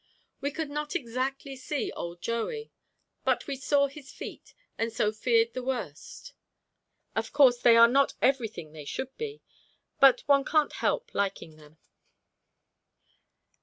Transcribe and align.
We 0.39 0.49
could 0.49 0.71
not 0.71 0.95
exactly 0.95 1.55
see 1.55 1.91
old 1.91 2.23
Joey, 2.23 2.71
but 3.23 3.45
we 3.45 3.55
saw 3.55 3.85
his 3.85 4.11
feet, 4.11 4.55
and 4.75 4.91
so 4.91 5.11
feared 5.11 5.53
the 5.53 5.61
worst. 5.61 6.33
Of 7.15 7.31
course 7.31 7.59
they 7.59 7.75
are 7.77 7.87
not 7.87 8.15
everything 8.19 8.71
they 8.71 8.83
should 8.85 9.15
be, 9.15 9.43
but 9.99 10.21
one 10.21 10.43
can't 10.43 10.73
help 10.73 11.13
liking 11.13 11.57
them. 11.57 11.77